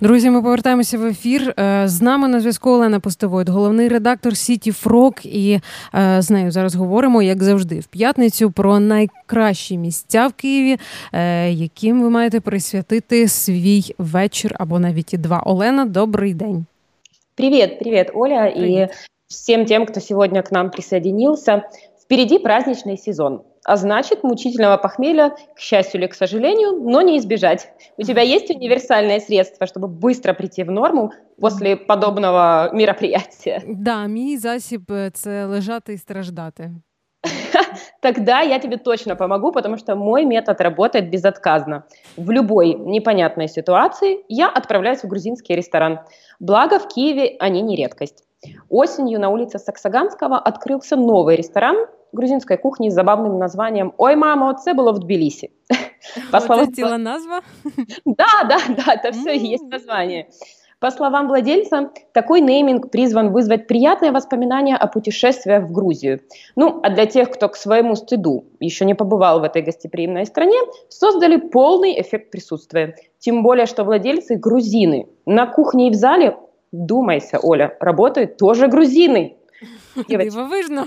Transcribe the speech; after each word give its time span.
Друзі, 0.00 0.30
ми 0.30 0.42
повертаємося 0.42 0.98
в 0.98 1.04
ефір. 1.04 1.54
Е, 1.58 1.82
з 1.88 2.02
нами 2.02 2.28
на 2.28 2.40
зв'язку 2.40 2.70
Олена 2.70 3.00
Постовойт, 3.00 3.48
головний 3.48 3.88
редактор 3.88 4.36
Сіті 4.36 4.72
Фрок. 4.72 5.26
І 5.26 5.60
е, 5.94 6.22
з 6.22 6.30
нею 6.30 6.50
зараз 6.50 6.74
говоримо, 6.74 7.22
як 7.22 7.42
завжди, 7.42 7.80
в 7.80 7.86
п'ятницю 7.86 8.50
про 8.50 8.80
найкращі 8.80 9.78
місця 9.78 10.26
в 10.26 10.32
Києві, 10.32 10.78
е, 11.12 11.50
яким 11.50 12.02
ви 12.02 12.10
маєте 12.10 12.40
присвятити 12.40 13.28
свій 13.28 13.94
вечір 13.98 14.56
або 14.58 14.78
навіть 14.78 15.14
і 15.14 15.18
два. 15.18 15.42
Олена, 15.46 15.84
добрий 15.84 16.34
день. 16.34 16.66
Привет, 17.34 17.78
привет, 17.78 18.10
Оля, 18.14 18.50
привет. 18.50 18.90
и 18.90 18.94
всем 19.28 19.66
тем, 19.66 19.86
кто 19.86 20.00
сегодня 20.00 20.42
к 20.42 20.52
нам 20.52 20.70
присоединился. 20.70 21.62
Впереди 22.00 22.38
праздничный 22.38 22.96
сезон. 22.96 23.40
а 23.65 23.77
значит, 23.77 24.23
мучительного 24.23 24.77
похмелья, 24.77 25.35
к 25.55 25.59
счастью 25.59 26.01
или 26.01 26.07
к 26.07 26.13
сожалению, 26.13 26.71
но 26.71 27.01
не 27.01 27.17
избежать. 27.17 27.71
У 27.97 28.03
тебя 28.03 28.21
есть 28.21 28.49
универсальное 28.49 29.19
средство, 29.19 29.67
чтобы 29.67 29.87
быстро 29.87 30.33
прийти 30.33 30.63
в 30.63 30.71
норму 30.71 31.11
после 31.39 31.75
подобного 31.75 32.69
мероприятия? 32.73 33.61
Да, 33.67 34.07
мій 34.07 34.37
засіб – 34.37 35.13
це 35.13 35.45
лежати 35.45 35.93
і 35.93 35.97
страждати. 35.97 36.71
Тогда 38.01 38.41
я 38.41 38.59
тебе 38.59 38.77
точно 38.77 39.15
помогу, 39.15 39.51
потому 39.51 39.77
что 39.77 39.95
мой 39.95 40.25
метод 40.25 40.61
работает 40.61 41.09
безотказно. 41.09 41.83
В 42.17 42.31
любой 42.31 42.73
непонятной 42.73 43.47
ситуации 43.47 44.19
я 44.29 44.49
отправляюсь 44.49 45.03
в 45.03 45.07
грузинский 45.07 45.55
ресторан. 45.55 45.99
Благо 46.39 46.79
в 46.79 46.87
Киеве 46.87 47.35
они 47.39 47.61
не 47.61 47.75
редкость. 47.75 48.23
Осенью 48.69 49.19
на 49.19 49.29
улице 49.29 49.59
Саксаганского 49.59 50.37
открылся 50.37 50.95
новый 50.95 51.35
ресторан 51.35 51.87
грузинской 52.14 52.56
кухни 52.56 52.90
с 52.90 52.94
забавным 52.94 53.38
названием 53.38 53.92
«Ой, 53.98 54.16
мама, 54.16 54.54
це 54.54 54.74
было 54.74 54.92
в 54.92 54.98
Тбилиси». 54.98 55.50
По 56.30 56.40
словам... 56.40 56.68
Это 56.68 56.98
назва? 56.98 57.40
Да, 58.04 58.44
да, 58.48 58.58
да, 58.68 58.94
это 58.94 59.12
все 59.12 59.36
и 59.36 59.46
есть 59.46 59.68
название. 59.70 60.26
По 60.84 60.90
словам 60.90 61.28
владельца, 61.28 61.90
такой 62.12 62.42
нейминг 62.42 62.90
призван 62.90 63.32
вызвать 63.32 63.66
приятные 63.66 64.12
воспоминания 64.12 64.76
о 64.76 64.86
путешествиях 64.86 65.64
в 65.64 65.72
Грузию. 65.72 66.20
Ну, 66.56 66.80
а 66.82 66.90
для 66.90 67.06
тех, 67.06 67.30
кто 67.30 67.48
к 67.48 67.56
своему 67.56 67.94
стыду 67.94 68.44
еще 68.60 68.84
не 68.84 68.94
побывал 68.94 69.40
в 69.40 69.44
этой 69.44 69.62
гостеприимной 69.62 70.26
стране, 70.26 70.58
создали 70.90 71.36
полный 71.38 71.98
эффект 71.98 72.30
присутствия. 72.30 72.96
Тем 73.18 73.42
более, 73.42 73.64
что 73.64 73.84
владельцы 73.84 74.36
грузины. 74.36 75.06
На 75.24 75.46
кухне 75.46 75.88
и 75.88 75.90
в 75.90 75.94
зале, 75.94 76.36
думайся, 76.70 77.38
Оля, 77.42 77.74
работают 77.80 78.36
тоже 78.36 78.68
грузины. 78.68 79.38
Дивовижно. 80.08 80.86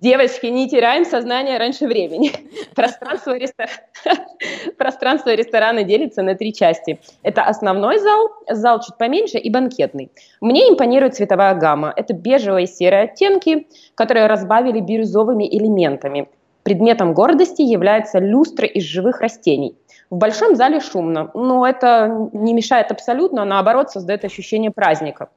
Девочки, 0.00 0.46
не 0.46 0.68
теряем 0.68 1.04
сознание 1.04 1.58
раньше 1.58 1.86
времени. 1.86 2.30
Пространство, 2.74 3.36
рестор... 3.36 3.66
Пространство 4.78 5.34
ресторана 5.34 5.82
делится 5.82 6.22
на 6.22 6.36
три 6.36 6.52
части. 6.52 7.00
Это 7.24 7.42
основной 7.42 7.98
зал, 7.98 8.30
зал 8.48 8.80
чуть 8.80 8.96
поменьше 8.96 9.38
и 9.38 9.50
банкетный. 9.50 10.12
Мне 10.40 10.70
импонирует 10.70 11.16
цветовая 11.16 11.54
гамма. 11.54 11.92
Это 11.96 12.12
бежевые 12.12 12.64
и 12.64 12.68
серые 12.68 13.04
оттенки, 13.04 13.66
которые 13.96 14.28
разбавили 14.28 14.78
бирюзовыми 14.78 15.48
элементами. 15.48 16.28
Предметом 16.62 17.12
гордости 17.12 17.62
является 17.62 18.20
люстра 18.20 18.68
из 18.68 18.84
живых 18.84 19.20
растений. 19.20 19.74
В 20.10 20.16
большом 20.16 20.54
зале 20.54 20.80
шумно, 20.80 21.30
но 21.34 21.66
это 21.66 22.30
не 22.32 22.54
мешает 22.54 22.92
абсолютно, 22.92 23.42
а 23.42 23.46
наоборот 23.46 23.90
создает 23.90 24.24
ощущение 24.24 24.70
праздника. 24.70 25.28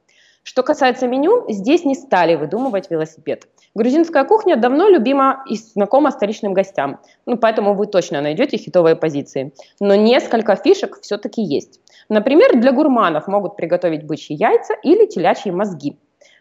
Что 0.42 0.62
касается 0.64 1.06
меню, 1.06 1.44
здесь 1.48 1.84
не 1.84 1.94
стали 1.94 2.34
выдумывать 2.34 2.90
велосипед. 2.90 3.46
Грузинская 3.74 4.24
кухня 4.24 4.56
давно 4.56 4.88
любима 4.88 5.44
и 5.48 5.56
знакома 5.56 6.10
столичным 6.10 6.52
гостям, 6.52 7.00
ну, 7.26 7.36
поэтому 7.38 7.74
вы 7.74 7.86
точно 7.86 8.20
найдете 8.20 8.56
хитовые 8.56 8.96
позиции. 8.96 9.52
Но 9.80 9.94
несколько 9.94 10.56
фишек 10.56 10.98
все-таки 11.00 11.42
есть. 11.42 11.80
Например, 12.08 12.60
для 12.60 12.72
гурманов 12.72 13.28
могут 13.28 13.56
приготовить 13.56 14.04
бычьи 14.04 14.36
яйца 14.36 14.74
или 14.82 15.06
телячьи 15.06 15.50
мозги. 15.50 15.96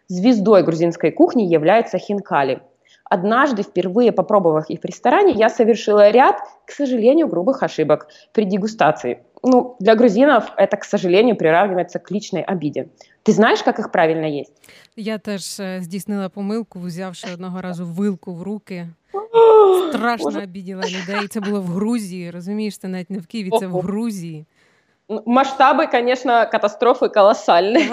Звездой 0.08 0.64
грузинской 0.64 1.12
кухни 1.12 1.44
является 1.44 1.98
хинкали. 1.98 2.62
Однажды, 3.06 3.62
впервые 3.64 4.12
попробовав 4.12 4.70
их 4.70 4.82
в 4.82 4.86
ресторане, 4.86 5.34
я 5.34 5.50
совершила 5.50 6.10
ряд, 6.10 6.38
к 6.66 6.72
сожалению, 6.72 7.28
грубых 7.28 7.62
ошибок 7.62 8.08
при 8.34 8.46
дегустации 8.46 9.24
Ну, 9.43 9.77
для 9.81 9.95
грузинов 9.95 10.45
это, 10.57 10.77
к 10.77 10.85
сожалению, 10.85 11.37
приравнивается 11.37 11.99
к 11.99 12.15
личной 12.15 12.45
обиде. 12.45 12.87
Ти 13.23 13.33
знаєш, 13.33 13.63
як 13.67 13.79
їх 13.79 13.93
правильно 13.93 14.27
їсти? 14.27 14.55
Я 14.97 15.19
теж 15.19 15.61
е, 15.61 15.79
здійснила 15.83 16.29
помилку, 16.29 16.81
взявши 16.81 17.27
одного 17.35 17.61
разу 17.61 17.87
вилку 17.87 18.35
в 18.35 18.43
руки. 18.43 18.89
Страшно 19.89 20.43
обіділа 20.43 20.83
людей. 20.83 21.29
Це 21.29 21.41
було 21.41 21.61
в 21.61 21.67
Грузії. 21.67 22.31
Розумієш, 22.31 22.79
це 22.79 22.89
навіть 22.89 23.11
не 23.11 23.19
в 23.19 23.27
Києві, 23.27 23.51
це 23.61 23.67
в 23.67 23.73
Грузії. 23.73 24.47
Масштабы, 25.09 25.87
конечно, 25.87 26.49
катастрофы 26.51 27.09
колоссальные. 27.09 27.91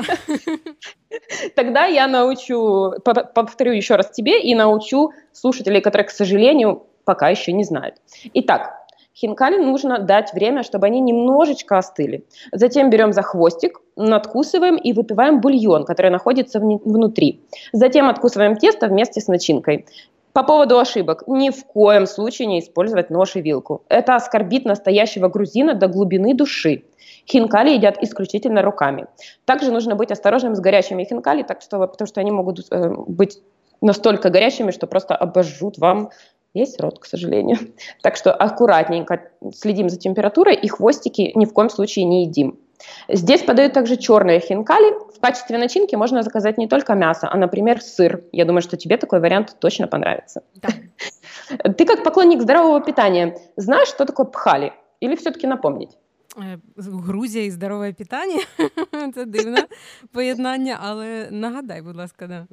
Тогда 1.55 1.85
я 1.85 2.07
научу, 2.07 2.93
повторю 3.35 3.71
еще 3.71 3.95
раз 3.95 4.09
тебе 4.09 4.41
и 4.41 4.55
научу 4.55 5.11
слушателей, 5.31 5.81
которые, 5.81 6.07
к 6.07 6.11
сожалению, 6.11 6.87
пока 7.05 7.29
еще 7.29 7.53
не 7.53 7.63
знают. 7.63 7.95
Итак, 8.33 8.76
Хинкали 9.20 9.58
нужно 9.58 9.98
дать 9.98 10.32
время, 10.32 10.62
чтобы 10.62 10.86
они 10.86 11.00
немножечко 11.00 11.78
остыли. 11.78 12.24
Затем 12.52 12.88
берем 12.88 13.12
за 13.12 13.22
хвостик, 13.22 13.80
надкусываем 13.96 14.76
и 14.76 14.92
выпиваем 14.92 15.40
бульон, 15.40 15.84
который 15.84 16.10
находится 16.10 16.60
внутри. 16.60 17.40
Затем 17.72 18.08
откусываем 18.08 18.56
тесто 18.56 18.86
вместе 18.86 19.20
с 19.20 19.26
начинкой. 19.26 19.86
По 20.32 20.44
поводу 20.44 20.78
ошибок. 20.78 21.24
Ни 21.26 21.50
в 21.50 21.64
коем 21.64 22.06
случае 22.06 22.46
не 22.46 22.60
использовать 22.60 23.10
нож 23.10 23.34
и 23.34 23.40
вилку. 23.40 23.82
Это 23.88 24.14
оскорбит 24.14 24.64
настоящего 24.64 25.28
грузина 25.28 25.74
до 25.74 25.88
глубины 25.88 26.32
души. 26.34 26.84
Хинкали 27.26 27.70
едят 27.70 28.00
исключительно 28.00 28.62
руками. 28.62 29.06
Также 29.46 29.72
нужно 29.72 29.96
быть 29.96 30.12
осторожным 30.12 30.54
с 30.54 30.60
горячими 30.60 31.04
хинкали, 31.04 31.42
так 31.42 31.60
что, 31.60 31.78
потому 31.88 32.06
что 32.06 32.20
они 32.20 32.30
могут 32.30 32.60
э, 32.70 32.94
быть 33.08 33.40
настолько 33.80 34.30
горячими, 34.30 34.70
что 34.70 34.86
просто 34.86 35.16
обожжут 35.16 35.78
вам 35.78 36.10
есть 36.57 36.79
рот, 36.79 36.99
к 36.99 37.05
сожалению. 37.05 37.57
Так 38.01 38.15
что 38.15 38.33
аккуратненько 38.33 39.31
следим 39.53 39.89
за 39.89 39.97
температурой 39.97 40.55
и 40.55 40.67
хвостики 40.67 41.31
ни 41.35 41.45
в 41.45 41.53
коем 41.53 41.69
случае 41.69 42.05
не 42.05 42.25
едим. 42.25 42.59
Здесь 43.09 43.43
подают 43.43 43.73
также 43.73 43.97
черные 43.97 44.39
хинкали. 44.39 44.93
В 45.15 45.19
качестве 45.19 45.57
начинки 45.57 45.95
можно 45.95 46.21
заказать 46.23 46.57
не 46.57 46.67
только 46.67 46.95
мясо, 46.95 47.29
а, 47.31 47.37
например, 47.37 47.81
сыр. 47.81 48.23
Я 48.31 48.45
думаю, 48.45 48.61
что 48.61 48.77
тебе 48.77 48.97
такой 48.97 49.19
вариант 49.19 49.55
точно 49.59 49.87
понравится. 49.87 50.43
Да. 50.55 50.69
Ты 51.77 51.85
как 51.85 52.03
поклонник 52.03 52.41
здорового 52.41 52.81
питания 52.81 53.37
знаешь, 53.55 53.87
что 53.87 54.05
такое 54.05 54.25
пхали? 54.25 54.73
Или 54.99 55.15
все-таки 55.15 55.47
напомнить? 55.47 55.97
Э, 56.37 56.57
Грузія 56.77 57.45
і 57.45 57.51
здорове 57.51 57.93
питання. 57.93 58.39
Це 59.15 59.25
дивне 59.25 59.67
поєднання, 60.11 60.79
але 60.81 61.27
нагадай, 61.31 61.81
будь 61.81 61.95
ласка, 61.95 62.27
да. 62.27 62.47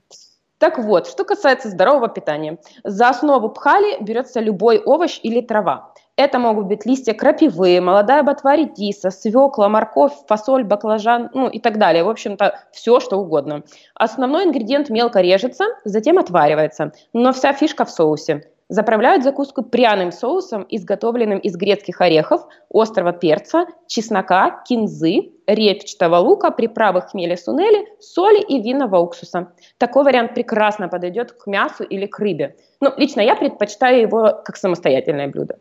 Так 0.57 0.79
вот, 0.79 1.07
что 1.07 1.25
касается 1.25 1.69
здорового 1.69 2.07
питания. 2.07 2.57
За 2.83 3.09
основу 3.09 3.49
пхали 3.49 4.01
берется 4.01 4.39
любой 4.39 4.79
овощ 4.79 5.19
или 5.21 5.41
трава. 5.41 5.91
Это 6.17 6.39
могут 6.39 6.67
быть 6.67 6.85
листья 6.85 7.13
крапивы, 7.13 7.81
молодая 7.81 8.23
ботва 8.23 8.55
редиса, 8.55 9.11
свекла, 9.11 9.67
морковь, 9.67 10.13
фасоль, 10.27 10.63
баклажан, 10.63 11.29
ну 11.33 11.49
и 11.49 11.59
так 11.59 11.77
далее. 11.77 12.05
В 12.05 12.09
общем-то, 12.09 12.57
все, 12.71 13.01
что 13.01 13.17
угодно. 13.17 13.63
Основной 13.95 14.45
ингредиент 14.45 14.89
мелко 14.89 15.19
режется, 15.19 15.65
затем 15.83 16.17
отваривается. 16.17 16.93
Но 17.11 17.33
вся 17.33 17.51
фишка 17.51 17.83
в 17.83 17.91
соусе. 17.91 18.49
Заправляют 18.69 19.23
закуску 19.23 19.61
пряным 19.61 20.13
соусом, 20.13 20.65
изготовленным 20.69 21.37
из 21.39 21.55
грецких 21.57 21.99
орехов, 21.99 22.47
острого 22.73 23.11
перца, 23.11 23.67
чеснока, 23.87 24.63
кинзы, 24.65 25.34
репчатого 25.47 26.17
лука, 26.17 26.51
приправы 26.51 27.01
хмеля 27.01 27.37
сунели, 27.37 27.87
соли 27.99 28.41
и 28.41 28.61
винного 28.61 28.97
уксуса. 28.97 29.51
Такой 29.77 30.03
вариант 30.03 30.33
прекрасно 30.33 30.87
подойдет 30.87 31.31
к 31.31 31.47
мясу 31.47 31.83
или 31.83 32.05
к 32.05 32.19
рыбе. 32.19 32.55
Но 32.81 32.93
лично 32.97 33.21
я 33.21 33.35
предпочитаю 33.35 34.01
его 34.01 34.41
как 34.43 34.57
самостоятельное 34.57 35.27
блюдо. 35.27 35.57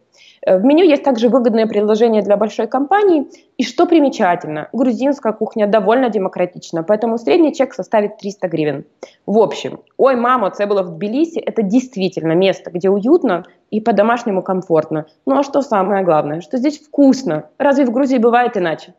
Э, 0.46 0.58
в 0.58 0.64
меню 0.64 0.84
есть 0.84 1.02
также 1.02 1.28
выгодные 1.28 1.66
предложения 1.66 2.22
для 2.22 2.36
большой 2.36 2.66
компании. 2.66 3.26
И 3.56 3.64
что 3.64 3.86
примечательно, 3.86 4.68
грузинская 4.72 5.32
кухня 5.32 5.66
довольно 5.66 6.10
демократична, 6.10 6.82
поэтому 6.82 7.18
средний 7.18 7.54
чек 7.54 7.74
составит 7.74 8.18
300 8.18 8.48
гривен. 8.48 8.84
В 9.26 9.38
общем, 9.38 9.80
ой, 9.96 10.16
мама, 10.16 10.48
это 10.48 10.66
было 10.66 10.82
в 10.82 10.96
Тбилиси, 10.96 11.38
это 11.38 11.62
действительно 11.62 12.32
место, 12.32 12.70
где 12.70 12.90
уютно 12.90 13.44
и 13.70 13.80
по-домашнему 13.80 14.42
комфортно. 14.42 15.06
Ну 15.26 15.38
а 15.38 15.42
что 15.42 15.62
самое 15.62 16.04
главное, 16.04 16.40
что 16.40 16.58
здесь 16.58 16.78
вкусно. 16.78 17.48
Разве 17.58 17.86
в 17.86 17.92
Грузии 17.92 18.18
бывает 18.18 18.56
иначе? 18.56 18.94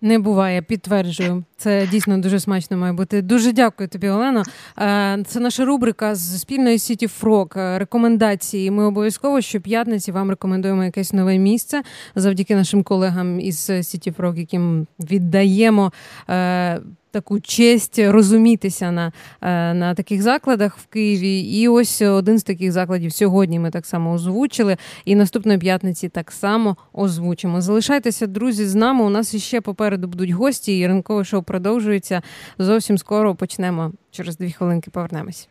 Не 0.00 0.18
буває, 0.18 0.62
підтверджую. 0.62 1.44
Це 1.56 1.86
дійсно 1.86 2.18
дуже 2.18 2.40
смачно 2.40 2.76
має 2.76 2.92
бути. 2.92 3.22
Дуже 3.22 3.52
дякую 3.52 3.88
тобі, 3.88 4.08
Олено. 4.08 4.42
Е, 4.78 5.22
це 5.26 5.40
наша 5.40 5.64
рубрика 5.64 6.14
з 6.14 6.40
спільної 6.40 6.78
сіті 6.78 7.06
Фрок. 7.06 7.56
Рекомендації. 7.56 8.70
Ми 8.70 8.84
обов'язково 8.84 9.40
щоп'ятниці 9.40 10.12
вам 10.12 10.30
рекомендуємо 10.30 10.84
якесь 10.84 11.12
нове 11.12 11.38
місце 11.38 11.82
завдяки 12.14 12.54
нашим 12.54 12.82
колегам 12.82 13.40
із 13.40 13.70
Сіті 13.82 14.10
Фрок, 14.10 14.38
яким 14.38 14.86
віддаємо 15.00 15.92
е, 16.30 16.80
таку 17.10 17.40
честь 17.40 17.98
розумітися 17.98 18.90
на 18.90 19.12
е, 19.40 19.74
на 19.74 19.94
таких 19.94 20.22
закладах 20.22 20.78
в 20.78 20.86
Києві. 20.86 21.40
І 21.40 21.68
ось 21.68 22.02
один 22.02 22.38
з 22.38 22.42
таких 22.42 22.72
закладів 22.72 23.12
сьогодні 23.12 23.58
ми 23.58 23.70
так 23.70 23.86
само 23.86 24.12
озвучили. 24.12 24.76
І 25.04 25.14
наступної 25.14 25.58
п'ятниці 25.58 26.08
так 26.08 26.32
само 26.32 26.76
озвучимо. 26.92 27.60
Залишайтеся, 27.60 28.26
друзі, 28.26 28.66
з 28.66 28.74
нами. 28.74 29.04
У 29.04 29.10
нас 29.10 29.34
іще 29.34 29.60
попереду 29.60 30.08
будуть 30.08 30.30
гості, 30.30 30.78
і 30.78 30.86
ранкове 30.86 31.24
шоу 31.24 31.42
продовжується. 31.42 32.22
Зовсім 32.58 32.98
скоро 32.98 33.34
почнемо 33.34 33.92
через 34.10 34.36
дві 34.36 34.50
хвилинки. 34.50 34.90
Повернемось. 34.90 35.48